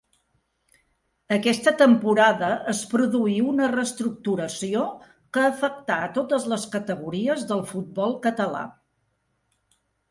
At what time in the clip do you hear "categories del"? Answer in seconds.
6.79-7.65